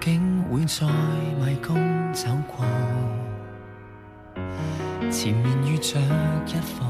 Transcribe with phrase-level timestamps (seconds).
[0.00, 0.86] 竟会在
[1.40, 1.76] 迷宫
[2.12, 2.64] 走过，
[5.10, 5.98] 前面遇着
[6.46, 6.84] 一颗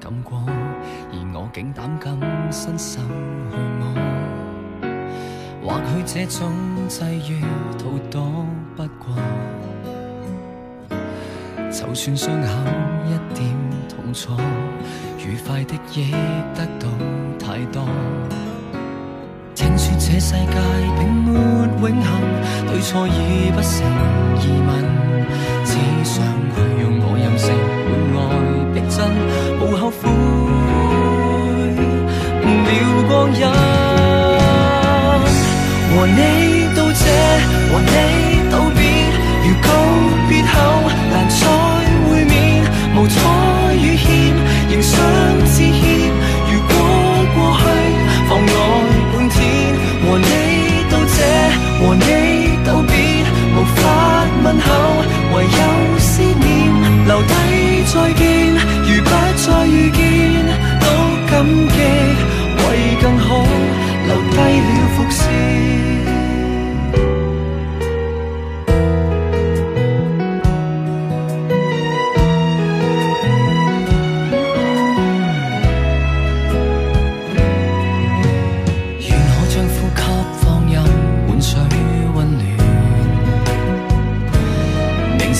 [0.00, 2.16] 感光，而我竟胆敢
[2.52, 3.00] 伸手
[3.50, 3.82] 去摸。
[5.62, 6.52] 或许这种
[6.88, 7.40] 际遇
[7.78, 8.46] 逃躲
[8.76, 9.14] 不过，
[11.70, 12.48] 就算伤口
[13.06, 13.48] 一点
[13.88, 14.36] 痛楚，
[15.18, 16.12] 愉快的亦
[16.54, 16.88] 得到
[17.38, 17.84] 太多。
[20.02, 20.36] 这世界
[20.98, 21.30] 并没
[21.78, 22.10] 永恒，
[22.66, 23.70] 对错已不成
[24.40, 24.70] 疑问，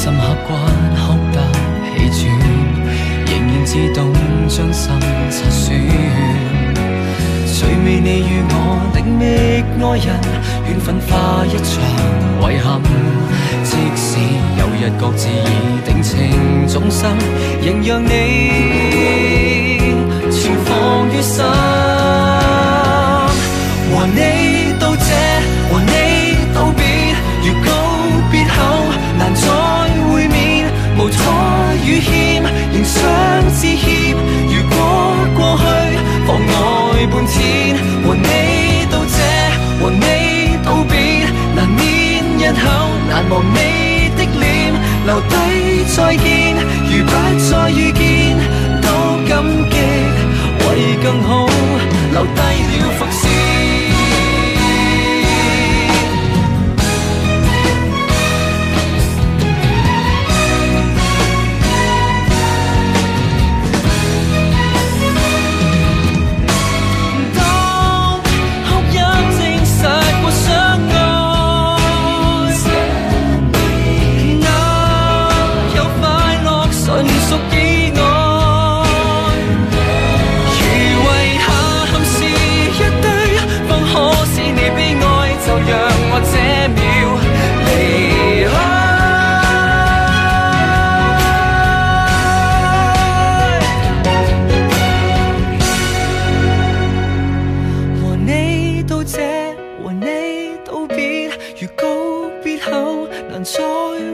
[0.03, 0.55] 深刻骨
[0.97, 1.37] 哭得
[2.11, 2.33] 气喘，
[3.27, 3.99] 仍然自动
[4.49, 4.91] 将心
[5.29, 5.63] 擦損。
[7.45, 8.55] 谁未你与我
[8.95, 9.23] 的觅
[9.85, 10.09] 爱人，
[10.67, 11.69] 缘分化一场
[12.51, 12.81] 遗憾。
[13.63, 14.09] 即使
[14.59, 15.31] 有日各自已
[15.85, 17.15] 定情终生，
[17.61, 18.09] 仍让你
[20.31, 21.45] 存放于心。
[45.85, 46.57] 再见。
[46.91, 48.37] 如不再遇见，
[48.83, 48.89] 都
[49.29, 49.77] 感激，
[50.59, 51.47] 为更好
[52.13, 52.41] 留低
[52.79, 53.30] 了伏线。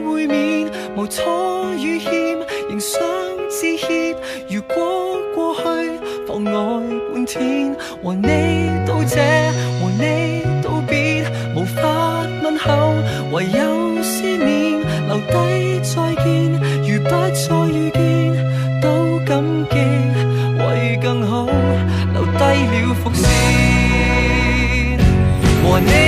[0.05, 2.11] 会面，无错与欠，
[2.69, 2.99] 仍想
[3.49, 4.15] 致歉。
[4.49, 5.61] 如果过去
[6.27, 6.51] 妨碍
[7.13, 8.27] 半天，和你
[8.85, 9.17] 到这，
[9.79, 10.03] 和你
[10.63, 11.81] 到别，无法
[12.43, 12.93] 问候，
[13.31, 15.93] 唯有思念，留低再
[16.23, 16.25] 见。
[16.87, 17.99] 如不再遇见，
[18.81, 19.75] 都感激，
[20.57, 21.45] 为更好
[22.13, 23.27] 留低了伏线。
[25.63, 26.06] 和你。